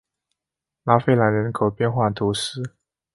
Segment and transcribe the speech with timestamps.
[0.83, 2.75] 拉费兰人口变化图示